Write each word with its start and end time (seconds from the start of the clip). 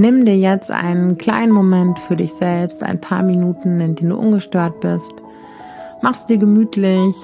Nimm 0.00 0.24
dir 0.24 0.38
jetzt 0.38 0.70
einen 0.70 1.18
kleinen 1.18 1.52
Moment 1.52 1.98
für 1.98 2.16
dich 2.16 2.32
selbst, 2.32 2.82
ein 2.82 3.02
paar 3.02 3.22
Minuten, 3.22 3.78
in 3.80 3.96
denen 3.96 4.08
du 4.08 4.16
ungestört 4.16 4.80
bist. 4.80 5.12
Mach's 6.00 6.24
dir 6.24 6.38
gemütlich. 6.38 7.14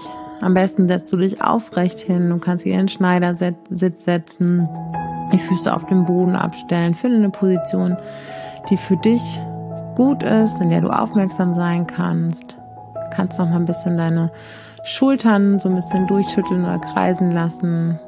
Am 0.42 0.52
besten 0.52 0.86
setzt 0.86 1.10
du 1.10 1.16
dich 1.16 1.40
aufrecht 1.40 1.98
hin. 1.98 2.28
Du 2.28 2.36
kannst 2.36 2.66
dir 2.66 2.74
in 2.74 2.80
den 2.80 2.88
Schneidersitz 2.88 4.04
setzen, 4.04 4.68
die 5.32 5.38
Füße 5.38 5.74
auf 5.74 5.86
dem 5.86 6.04
Boden 6.04 6.36
abstellen. 6.36 6.94
Finde 6.94 7.16
eine 7.16 7.30
Position, 7.30 7.96
die 8.68 8.76
für 8.76 8.98
dich 8.98 9.40
gut 9.94 10.22
ist, 10.22 10.60
in 10.60 10.68
der 10.68 10.82
du 10.82 10.90
aufmerksam 10.90 11.54
sein 11.54 11.86
kannst. 11.86 12.58
Du 12.58 13.10
kannst 13.10 13.38
noch 13.38 13.48
mal 13.48 13.56
ein 13.56 13.64
bisschen 13.64 13.96
deine 13.96 14.30
Schultern 14.84 15.58
so 15.58 15.70
ein 15.70 15.76
bisschen 15.76 16.06
durchschütteln 16.08 16.62
oder 16.62 16.78
kreisen 16.78 17.30
lassen. 17.30 17.98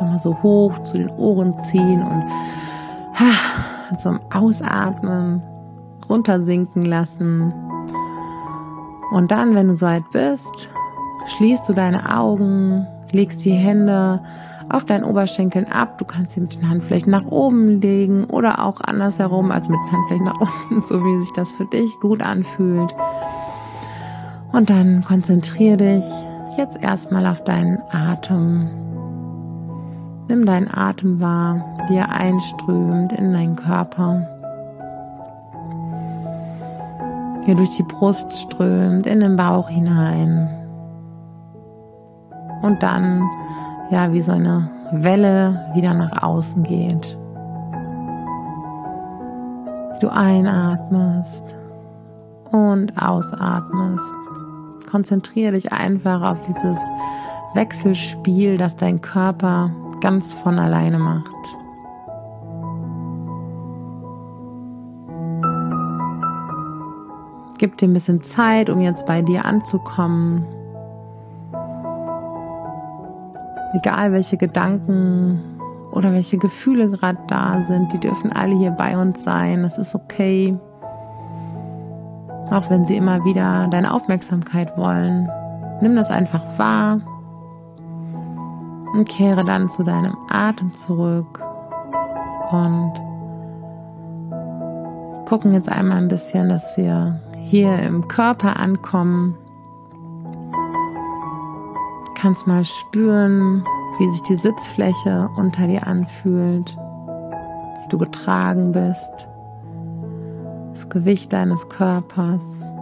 Nochmal 0.00 0.18
so 0.18 0.42
hoch 0.42 0.76
zu 0.80 0.94
den 0.94 1.10
Ohren 1.10 1.56
ziehen 1.60 2.02
und 2.02 2.24
zum 3.98 4.20
Ausatmen 4.32 5.42
runtersinken 6.08 6.82
lassen. 6.82 7.52
Und 9.12 9.30
dann, 9.30 9.54
wenn 9.54 9.68
du 9.68 9.76
soweit 9.76 10.10
bist, 10.10 10.68
schließt 11.36 11.68
du 11.68 11.72
deine 11.72 12.16
Augen, 12.16 12.86
legst 13.12 13.44
die 13.44 13.52
Hände 13.52 14.22
auf 14.68 14.84
deinen 14.84 15.04
Oberschenkeln 15.04 15.70
ab. 15.70 15.98
Du 15.98 16.04
kannst 16.04 16.34
sie 16.34 16.40
mit 16.40 16.54
den 16.54 16.68
Handflächen 16.68 17.10
nach 17.10 17.26
oben 17.26 17.80
legen 17.80 18.24
oder 18.24 18.64
auch 18.64 18.80
andersherum, 18.80 19.50
also 19.50 19.72
mit 19.72 19.80
den 19.80 19.92
Handflächen 19.92 20.24
nach 20.24 20.40
unten, 20.70 20.82
so 20.82 21.04
wie 21.04 21.20
sich 21.20 21.32
das 21.32 21.52
für 21.52 21.66
dich 21.66 21.98
gut 22.00 22.22
anfühlt. 22.22 22.94
Und 24.52 24.70
dann 24.70 25.04
konzentriere 25.04 25.76
dich 25.76 26.04
jetzt 26.56 26.82
erstmal 26.82 27.26
auf 27.26 27.42
deinen 27.42 27.78
Atem. 27.90 28.68
Nimm 30.28 30.46
deinen 30.46 30.72
Atem 30.72 31.20
wahr, 31.20 31.62
wie 31.88 31.96
er 31.96 32.10
einströmt 32.10 33.12
in 33.12 33.32
deinen 33.32 33.56
Körper. 33.56 34.26
Hier 37.44 37.54
durch 37.54 37.76
die 37.76 37.82
Brust 37.82 38.32
strömt, 38.32 39.06
in 39.06 39.20
den 39.20 39.36
Bauch 39.36 39.68
hinein. 39.68 40.48
Und 42.62 42.82
dann, 42.82 43.22
ja, 43.90 44.12
wie 44.12 44.22
so 44.22 44.32
eine 44.32 44.70
Welle 44.92 45.70
wieder 45.74 45.92
nach 45.92 46.22
außen 46.22 46.62
geht. 46.62 47.18
Du 50.00 50.08
einatmest 50.08 51.54
und 52.50 52.92
ausatmest. 53.00 54.14
Konzentriere 54.90 55.52
dich 55.52 55.72
einfach 55.72 56.22
auf 56.22 56.38
dieses 56.46 56.80
Wechselspiel, 57.54 58.56
das 58.56 58.76
dein 58.76 59.00
Körper 59.00 59.70
ganz 60.04 60.34
von 60.34 60.58
alleine 60.58 60.98
macht. 60.98 61.32
Gib 67.56 67.78
dir 67.78 67.88
ein 67.88 67.94
bisschen 67.94 68.20
Zeit, 68.20 68.68
um 68.68 68.82
jetzt 68.82 69.06
bei 69.06 69.22
dir 69.22 69.46
anzukommen. 69.46 70.44
Egal 73.72 74.12
welche 74.12 74.36
Gedanken 74.36 75.40
oder 75.90 76.12
welche 76.12 76.36
Gefühle 76.36 76.90
gerade 76.90 77.20
da 77.26 77.62
sind, 77.62 77.90
die 77.94 77.98
dürfen 77.98 78.30
alle 78.30 78.54
hier 78.58 78.72
bei 78.72 78.98
uns 78.98 79.22
sein. 79.22 79.62
Das 79.62 79.78
ist 79.78 79.94
okay. 79.94 80.54
Auch 82.50 82.68
wenn 82.68 82.84
sie 82.84 82.96
immer 82.96 83.24
wieder 83.24 83.68
deine 83.70 83.94
Aufmerksamkeit 83.94 84.76
wollen. 84.76 85.30
Nimm 85.80 85.96
das 85.96 86.10
einfach 86.10 86.44
wahr 86.58 87.00
und 88.94 89.08
kehre 89.08 89.44
dann 89.44 89.68
zu 89.68 89.82
deinem 89.82 90.16
Atem 90.28 90.72
zurück 90.72 91.42
und 92.50 92.92
gucken 95.26 95.52
jetzt 95.52 95.70
einmal 95.70 95.98
ein 95.98 96.08
bisschen, 96.08 96.48
dass 96.48 96.76
wir 96.76 97.20
hier 97.40 97.76
im 97.80 98.06
Körper 98.06 98.58
ankommen. 98.60 99.36
Kannst 102.14 102.46
mal 102.46 102.64
spüren, 102.64 103.64
wie 103.98 104.08
sich 104.10 104.22
die 104.22 104.36
Sitzfläche 104.36 105.28
unter 105.36 105.66
dir 105.66 105.86
anfühlt, 105.86 106.76
dass 107.74 107.88
du 107.88 107.98
getragen 107.98 108.72
bist, 108.72 109.12
das 110.72 110.88
Gewicht 110.88 111.32
deines 111.32 111.68
Körpers 111.68 112.72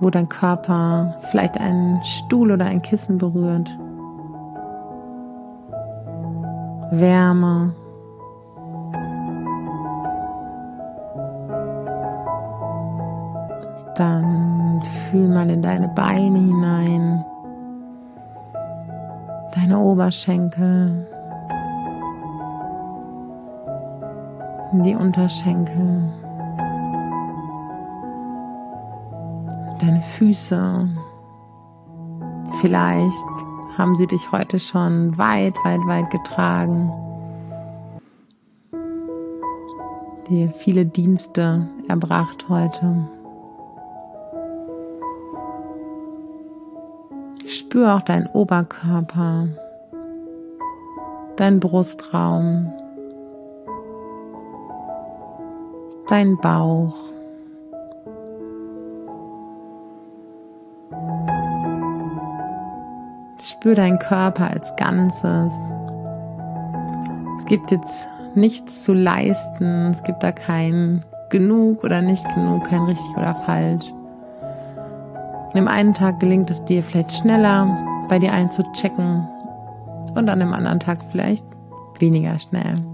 wo 0.00 0.08
dein 0.10 0.28
Körper 0.28 1.14
vielleicht 1.30 1.58
einen 1.60 2.02
Stuhl 2.04 2.50
oder 2.50 2.64
ein 2.64 2.82
Kissen 2.82 3.18
berührt. 3.18 3.68
Wärme. 6.90 7.74
Dann 13.94 14.80
fühl 15.10 15.28
mal 15.28 15.50
in 15.50 15.60
deine 15.60 15.88
Beine 15.88 16.38
hinein, 16.38 17.24
deine 19.54 19.78
Oberschenkel, 19.78 21.06
in 24.72 24.84
die 24.84 24.94
Unterschenkel. 24.94 26.10
Deine 29.80 30.02
Füße. 30.02 30.88
Vielleicht 32.60 33.26
haben 33.78 33.94
sie 33.94 34.06
dich 34.06 34.30
heute 34.32 34.58
schon 34.58 35.16
weit, 35.16 35.54
weit, 35.64 35.80
weit 35.86 36.10
getragen. 36.10 36.92
Dir 40.28 40.50
viele 40.50 40.84
Dienste 40.84 41.66
erbracht 41.88 42.48
heute. 42.48 43.08
Spür 47.46 47.96
auch 47.96 48.02
deinen 48.02 48.26
Oberkörper, 48.28 49.48
deinen 51.36 51.58
Brustraum, 51.58 52.72
deinen 56.08 56.36
Bauch. 56.38 56.96
Spür 63.42 63.74
deinen 63.74 63.98
Körper 63.98 64.50
als 64.50 64.74
Ganzes. 64.76 65.52
Es 67.38 67.46
gibt 67.46 67.70
jetzt 67.70 68.06
nichts 68.34 68.84
zu 68.84 68.94
leisten. 68.94 69.90
Es 69.90 70.02
gibt 70.02 70.22
da 70.22 70.32
kein 70.32 71.04
genug 71.30 71.84
oder 71.84 72.02
nicht 72.02 72.24
genug, 72.34 72.64
kein 72.64 72.82
richtig 72.82 73.16
oder 73.16 73.34
falsch. 73.34 73.92
Dem 75.54 75.68
einen 75.68 75.94
Tag 75.94 76.20
gelingt 76.20 76.50
es 76.50 76.64
dir 76.64 76.82
vielleicht 76.82 77.12
schneller, 77.12 77.66
bei 78.08 78.18
dir 78.18 78.32
einzuchecken 78.32 79.26
und 80.14 80.28
an 80.28 80.40
dem 80.40 80.52
anderen 80.52 80.80
Tag 80.80 80.98
vielleicht 81.10 81.44
weniger 81.98 82.38
schnell. 82.38 82.84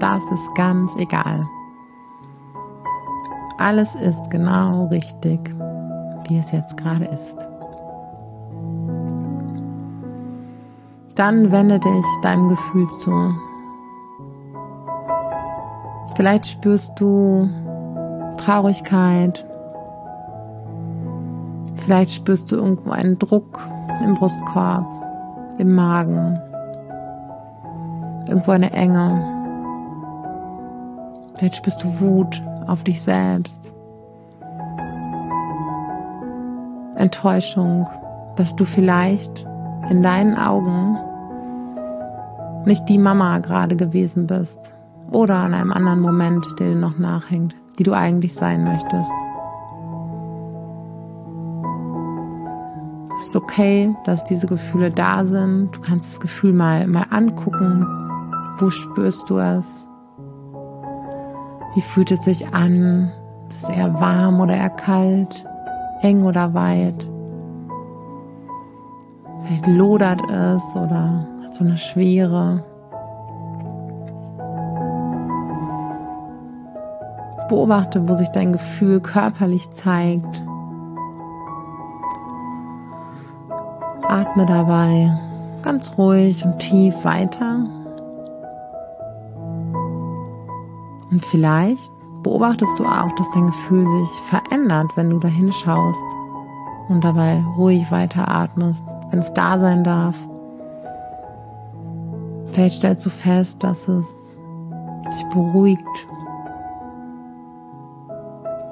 Das 0.00 0.22
ist 0.32 0.54
ganz 0.54 0.94
egal. 0.96 1.46
Alles 3.58 3.94
ist 3.94 4.30
genau 4.30 4.86
richtig, 4.86 5.54
wie 6.28 6.38
es 6.38 6.50
jetzt 6.50 6.76
gerade 6.76 7.04
ist. 7.04 7.38
Dann 11.14 11.52
wende 11.52 11.78
dich 11.78 12.04
deinem 12.22 12.48
Gefühl 12.48 12.90
zu. 12.90 13.34
Vielleicht 16.16 16.46
spürst 16.46 16.98
du 16.98 17.48
Traurigkeit. 18.36 19.46
Vielleicht 21.76 22.12
spürst 22.12 22.50
du 22.50 22.56
irgendwo 22.56 22.90
einen 22.90 23.18
Druck 23.18 23.60
im 24.02 24.14
Brustkorb, 24.14 24.86
im 25.58 25.74
Magen. 25.74 26.40
Irgendwo 28.26 28.52
eine 28.52 28.72
Enge. 28.72 29.34
Vielleicht 31.36 31.56
spürst 31.56 31.82
du 31.84 32.00
Wut 32.00 32.42
auf 32.66 32.84
dich 32.84 33.00
selbst. 33.02 33.72
Enttäuschung, 36.96 37.86
dass 38.36 38.56
du 38.56 38.64
vielleicht 38.64 39.46
in 39.90 40.02
deinen 40.02 40.36
Augen 40.36 40.98
nicht 42.66 42.88
die 42.88 42.98
Mama 42.98 43.38
gerade 43.38 43.76
gewesen 43.76 44.26
bist 44.26 44.74
oder 45.10 45.36
an 45.36 45.54
einem 45.54 45.72
anderen 45.72 46.00
Moment, 46.00 46.46
der 46.58 46.70
dir 46.70 46.76
noch 46.76 46.98
nachhängt, 46.98 47.54
die 47.78 47.82
du 47.82 47.92
eigentlich 47.92 48.34
sein 48.34 48.64
möchtest. 48.64 49.12
Es 53.16 53.28
ist 53.28 53.36
okay, 53.36 53.94
dass 54.04 54.24
diese 54.24 54.46
Gefühle 54.46 54.90
da 54.90 55.24
sind. 55.24 55.76
Du 55.76 55.80
kannst 55.80 56.12
das 56.12 56.20
Gefühl 56.20 56.52
mal, 56.52 56.86
mal 56.86 57.06
angucken. 57.10 57.86
Wo 58.58 58.70
spürst 58.70 59.30
du 59.30 59.38
es? 59.38 59.88
Wie 61.74 61.80
fühlt 61.80 62.10
es 62.10 62.24
sich 62.24 62.54
an? 62.54 63.12
Ist 63.48 63.64
es 63.64 63.68
eher 63.68 63.94
warm 64.00 64.40
oder 64.40 64.56
eher 64.56 64.70
kalt? 64.70 65.44
Eng 66.02 66.24
oder 66.24 66.54
weit? 66.54 67.06
Vielleicht 69.44 69.66
lodert 69.66 70.22
es 70.30 70.76
oder 70.76 71.26
so 71.56 71.64
eine 71.64 71.76
Schwere. 71.76 72.64
Beobachte, 77.48 78.08
wo 78.08 78.16
sich 78.16 78.28
dein 78.28 78.52
Gefühl 78.52 79.00
körperlich 79.00 79.70
zeigt. 79.70 80.42
Atme 84.08 84.46
dabei 84.46 85.12
ganz 85.62 85.96
ruhig 85.96 86.44
und 86.44 86.58
tief 86.58 86.94
weiter. 87.04 87.66
Und 91.10 91.24
vielleicht 91.24 91.90
beobachtest 92.22 92.78
du 92.78 92.84
auch, 92.84 93.14
dass 93.16 93.30
dein 93.32 93.46
Gefühl 93.46 93.86
sich 93.86 94.20
verändert, 94.22 94.90
wenn 94.96 95.10
du 95.10 95.18
dahin 95.18 95.52
schaust 95.52 96.04
und 96.88 97.02
dabei 97.02 97.42
ruhig 97.56 97.90
weiteratmest, 97.90 98.84
wenn 99.10 99.20
es 99.20 99.32
da 99.32 99.58
sein 99.58 99.84
darf. 99.84 100.16
Vielleicht 102.54 102.76
stellst 102.76 103.04
du 103.04 103.10
fest, 103.10 103.64
dass 103.64 103.88
es 103.88 104.38
sich 105.06 105.24
beruhigt. 105.30 105.82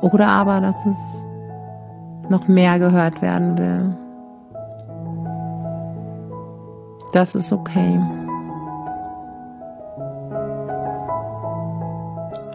Oder 0.02 0.28
aber, 0.28 0.60
dass 0.60 0.86
es 0.86 1.26
noch 2.28 2.46
mehr 2.46 2.78
gehört 2.78 3.20
werden 3.22 3.58
will. 3.58 3.96
Das 7.12 7.34
ist 7.34 7.52
okay. 7.52 8.00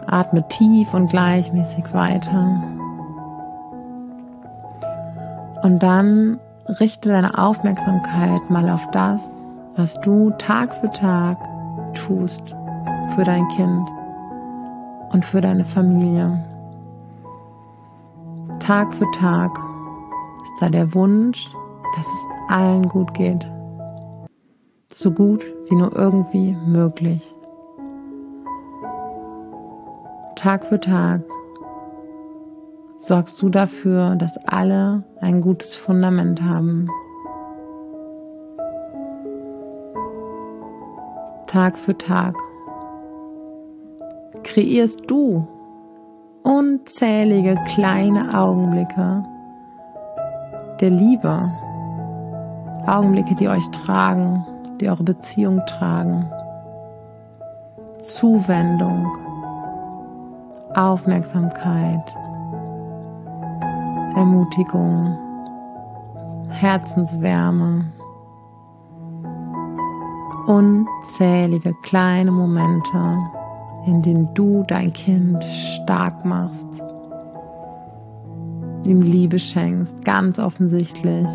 Atme 0.06 0.48
tief 0.48 0.94
und 0.94 1.10
gleichmäßig 1.10 1.92
weiter. 1.92 2.62
Und 5.62 5.82
dann 5.82 6.40
richte 6.80 7.10
deine 7.10 7.36
Aufmerksamkeit 7.36 8.48
mal 8.48 8.70
auf 8.70 8.90
das, 8.92 9.44
was 9.78 9.98
du 10.02 10.30
Tag 10.38 10.74
für 10.74 10.90
Tag 10.90 11.38
tust 11.94 12.54
für 13.14 13.24
dein 13.24 13.48
Kind 13.48 13.88
und 15.12 15.24
für 15.24 15.40
deine 15.40 15.64
Familie. 15.64 16.44
Tag 18.58 18.92
für 18.92 19.10
Tag 19.12 19.58
ist 20.42 20.52
da 20.60 20.68
der 20.68 20.92
Wunsch, 20.92 21.48
dass 21.96 22.06
es 22.06 22.26
allen 22.48 22.86
gut 22.86 23.14
geht 23.14 23.48
so 24.98 25.12
gut 25.12 25.46
wie 25.68 25.76
nur 25.76 25.94
irgendwie 25.94 26.56
möglich. 26.66 27.34
Tag 30.34 30.64
für 30.64 30.80
Tag 30.80 31.22
sorgst 32.98 33.40
du 33.40 33.48
dafür, 33.48 34.16
dass 34.16 34.36
alle 34.48 35.04
ein 35.20 35.40
gutes 35.40 35.76
Fundament 35.76 36.42
haben. 36.42 36.88
Tag 41.48 41.78
für 41.78 41.96
Tag. 41.96 42.34
Kreierst 44.44 45.10
du 45.10 45.48
unzählige 46.42 47.56
kleine 47.66 48.38
Augenblicke 48.38 49.24
der 50.78 50.90
Liebe, 50.90 51.50
Augenblicke, 52.86 53.34
die 53.34 53.48
euch 53.48 53.66
tragen, 53.70 54.44
die 54.78 54.90
eure 54.90 55.04
Beziehung 55.04 55.62
tragen. 55.64 56.30
Zuwendung, 58.00 59.06
Aufmerksamkeit, 60.74 62.14
Ermutigung, 64.14 65.16
Herzenswärme, 66.50 67.86
unzählige 70.48 71.74
kleine 71.82 72.32
Momente, 72.32 73.18
in 73.86 74.02
denen 74.02 74.34
du 74.34 74.64
dein 74.66 74.92
Kind 74.92 75.42
stark 75.44 76.24
machst, 76.24 76.68
ihm 78.84 79.02
Liebe 79.02 79.38
schenkst, 79.38 80.04
ganz 80.04 80.38
offensichtlich, 80.38 81.28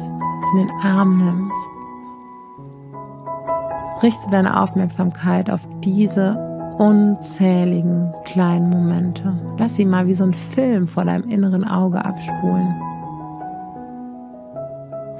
in 0.54 0.58
den 0.58 0.72
Arm 0.84 1.18
nimmst 1.18 1.74
richte 4.04 4.30
deine 4.30 4.62
Aufmerksamkeit 4.62 5.50
auf 5.50 5.62
diese 5.82 6.38
unzähligen 6.78 8.14
kleinen 8.26 8.70
Momente. 8.70 9.34
Lass 9.58 9.76
sie 9.76 9.86
mal 9.86 10.08
wie 10.08 10.14
so 10.14 10.26
ein 10.26 10.34
Film 10.34 10.88
vor 10.88 11.06
deinem 11.06 11.30
inneren 11.30 11.64
Auge 11.64 12.04
abspulen. 12.04 12.76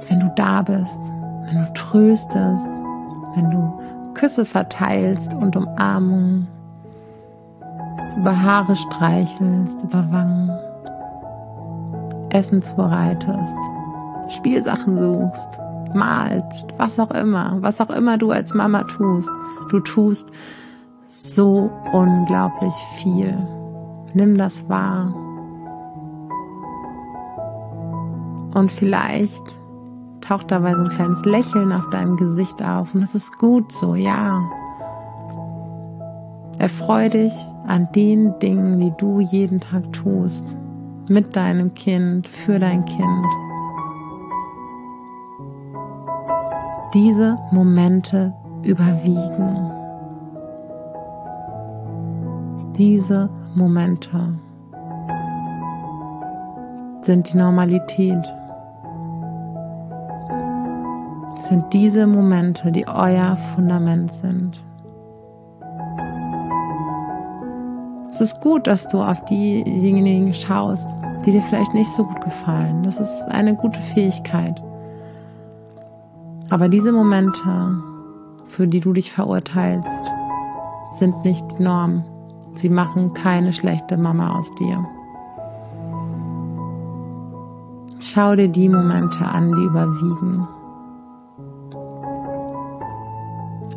Wenn 0.08 0.20
du 0.20 0.32
da 0.36 0.62
bist, 0.62 1.00
wenn 1.46 1.64
du 1.64 1.72
tröstest, 1.72 2.68
wenn 3.34 3.50
du 3.50 3.80
Küsse 4.14 4.44
verteilst 4.44 5.34
und 5.34 5.56
Umarmungen, 5.56 6.46
über 8.16 8.42
Haare 8.42 8.76
streichelst, 8.76 9.82
über 9.82 10.12
Wangen, 10.12 10.50
Essen 12.30 12.62
zubereitest, 12.62 13.56
Spielsachen 14.28 14.96
suchst, 14.96 15.58
malst, 15.94 16.66
was 16.76 16.98
auch 16.98 17.10
immer, 17.10 17.56
was 17.60 17.80
auch 17.80 17.90
immer 17.90 18.18
du 18.18 18.30
als 18.30 18.54
Mama 18.54 18.82
tust. 18.82 19.30
Du 19.70 19.80
tust 19.80 20.28
so 21.06 21.70
unglaublich 21.92 22.74
viel. 22.96 23.36
Nimm 24.14 24.36
das 24.36 24.68
wahr. 24.68 25.14
Und 28.54 28.70
vielleicht 28.70 29.42
taucht 30.24 30.50
dabei 30.50 30.72
so 30.72 30.82
ein 30.82 30.88
kleines 30.88 31.24
Lächeln 31.24 31.72
auf 31.72 31.88
deinem 31.90 32.16
Gesicht 32.16 32.62
auf 32.62 32.94
und 32.94 33.02
das 33.02 33.14
ist 33.14 33.38
gut 33.38 33.70
so, 33.72 33.94
ja. 33.94 34.40
Erfreu 36.58 37.08
dich 37.08 37.32
an 37.66 37.88
den 37.94 38.38
Dingen, 38.38 38.80
die 38.80 38.92
du 38.96 39.20
jeden 39.20 39.60
Tag 39.60 39.92
tust, 39.92 40.56
mit 41.08 41.36
deinem 41.36 41.74
Kind, 41.74 42.26
für 42.26 42.58
dein 42.58 42.84
Kind. 42.84 43.26
diese 46.94 47.36
Momente 47.50 48.32
überwiegen. 48.62 49.70
Diese 52.78 53.28
Momente 53.54 54.38
sind 57.02 57.32
die 57.32 57.36
Normalität. 57.36 58.24
Sind 61.48 61.72
diese 61.74 62.06
Momente, 62.06 62.72
die 62.72 62.88
euer 62.88 63.36
Fundament 63.54 64.10
sind. 64.10 64.58
Es 68.10 68.22
ist 68.22 68.40
gut, 68.40 68.66
dass 68.66 68.88
du 68.88 69.02
auf 69.02 69.22
diejenigen 69.26 70.32
schaust, 70.32 70.88
die 71.26 71.32
dir 71.32 71.42
vielleicht 71.42 71.74
nicht 71.74 71.92
so 71.92 72.04
gut 72.04 72.22
gefallen. 72.22 72.82
Das 72.82 72.98
ist 72.98 73.22
eine 73.24 73.54
gute 73.54 73.78
Fähigkeit. 73.78 74.62
Aber 76.48 76.70
diese 76.70 76.92
Momente, 76.92 77.82
für 78.46 78.66
die 78.66 78.80
du 78.80 78.94
dich 78.94 79.12
verurteilst, 79.12 80.04
sind 80.98 81.24
nicht 81.26 81.44
die 81.58 81.62
Norm. 81.62 82.04
Sie 82.54 82.70
machen 82.70 83.12
keine 83.12 83.52
schlechte 83.52 83.98
Mama 83.98 84.38
aus 84.38 84.54
dir. 84.54 84.82
Schau 87.98 88.34
dir 88.34 88.48
die 88.48 88.68
Momente 88.70 89.26
an, 89.26 89.52
die 89.52 89.64
überwiegen. 89.64 90.48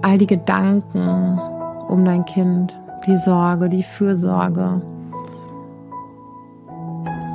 All 0.08 0.18
die 0.18 0.26
Gedanken 0.26 1.38
um 1.90 2.06
dein 2.06 2.24
Kind, 2.24 2.74
die 3.06 3.18
Sorge, 3.18 3.68
die 3.68 3.84
Fürsorge, 3.84 4.82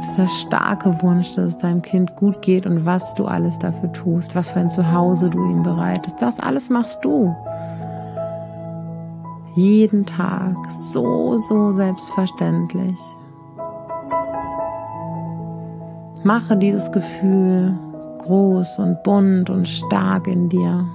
dieser 0.07 0.27
starke 0.27 1.03
Wunsch, 1.03 1.35
dass 1.35 1.49
es 1.49 1.59
deinem 1.59 1.83
Kind 1.83 2.17
gut 2.17 2.41
geht 2.41 2.65
und 2.65 2.87
was 2.87 3.15
du 3.15 3.27
alles 3.27 3.59
dafür 3.59 3.93
tust, 3.93 4.35
was 4.35 4.49
für 4.49 4.61
ein 4.61 4.71
Zuhause 4.71 5.29
du 5.29 5.45
ihm 5.45 5.63
bereitest. 5.63 6.23
Das 6.23 6.41
alles 6.41 6.71
machst 6.71 7.05
du. 7.05 7.37
Jeden 9.55 10.07
Tag 10.07 10.57
so, 10.71 11.37
so 11.37 11.77
selbstverständlich. 11.77 12.99
Mache 16.25 16.57
dieses 16.57 16.91
Gefühl 16.91 17.79
groß 18.21 18.79
und 18.79 19.03
bunt 19.03 19.51
und 19.51 19.69
stark 19.69 20.27
in 20.27 20.49
dir. 20.49 20.87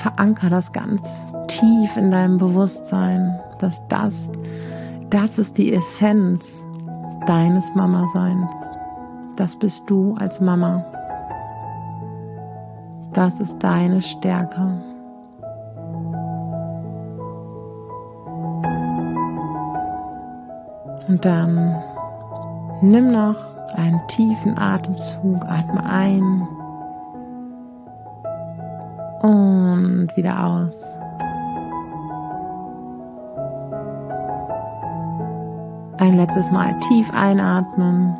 Veranker 0.00 0.48
das 0.48 0.72
ganz 0.72 1.26
tief 1.46 1.94
in 1.96 2.10
deinem 2.10 2.38
Bewusstsein, 2.38 3.38
dass 3.58 3.86
das, 3.88 4.32
das 5.10 5.38
ist 5.38 5.58
die 5.58 5.74
Essenz 5.74 6.64
deines 7.26 7.74
Mama-Seins. 7.74 8.50
Das 9.36 9.56
bist 9.56 9.82
du 9.88 10.14
als 10.18 10.40
Mama. 10.40 10.84
Das 13.12 13.40
ist 13.40 13.58
deine 13.58 14.00
Stärke. 14.00 14.82
Und 21.08 21.24
dann 21.24 21.82
nimm 22.80 23.08
noch 23.08 23.36
einen 23.74 24.00
tiefen 24.08 24.56
Atemzug, 24.56 25.44
atme 25.46 25.84
ein 25.84 26.48
und 29.22 29.59
und 29.84 30.16
wieder 30.16 30.46
aus. 30.46 30.98
Ein 35.98 36.14
letztes 36.14 36.50
Mal 36.50 36.78
tief 36.88 37.12
einatmen 37.12 38.16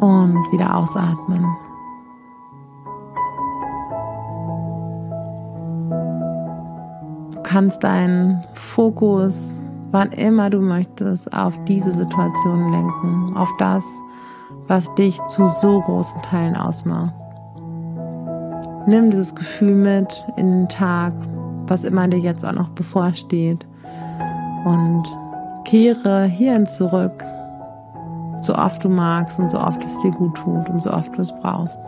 und 0.00 0.52
wieder 0.52 0.76
ausatmen. 0.76 1.44
Du 7.32 7.42
kannst 7.42 7.82
deinen 7.82 8.44
Fokus, 8.54 9.64
wann 9.90 10.12
immer 10.12 10.50
du 10.50 10.60
möchtest, 10.60 11.32
auf 11.32 11.58
diese 11.64 11.92
Situation 11.92 12.70
lenken, 12.70 13.36
auf 13.36 13.50
das, 13.58 13.84
was 14.68 14.94
dich 14.94 15.20
zu 15.26 15.48
so 15.48 15.80
großen 15.80 16.22
Teilen 16.22 16.56
ausmacht. 16.56 17.19
Nimm 18.90 19.08
dieses 19.08 19.36
Gefühl 19.36 19.76
mit 19.76 20.26
in 20.36 20.50
den 20.50 20.68
Tag, 20.68 21.12
was 21.68 21.84
immer 21.84 22.08
dir 22.08 22.18
jetzt 22.18 22.44
auch 22.44 22.54
noch 22.54 22.70
bevorsteht 22.70 23.64
und 24.64 25.04
kehre 25.64 26.24
hierhin 26.24 26.66
zurück, 26.66 27.22
so 28.40 28.52
oft 28.52 28.82
du 28.82 28.88
magst 28.88 29.38
und 29.38 29.48
so 29.48 29.60
oft 29.60 29.84
es 29.84 30.00
dir 30.00 30.10
gut 30.10 30.34
tut 30.34 30.68
und 30.68 30.82
so 30.82 30.90
oft 30.90 31.16
du 31.16 31.22
es 31.22 31.32
brauchst. 31.40 31.78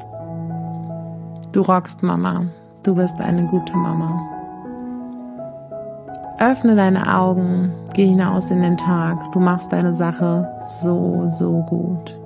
Du 1.50 1.62
rockst, 1.62 2.04
Mama. 2.04 2.44
Du 2.84 2.94
bist 2.94 3.20
eine 3.20 3.48
gute 3.48 3.76
Mama. 3.76 4.20
Öffne 6.38 6.76
deine 6.76 7.18
Augen, 7.18 7.72
geh 7.94 8.06
hinaus 8.06 8.48
in 8.52 8.62
den 8.62 8.76
Tag. 8.76 9.18
Du 9.32 9.40
machst 9.40 9.72
deine 9.72 9.92
Sache 9.94 10.48
so, 10.80 11.24
so 11.26 11.64
gut. 11.68 12.21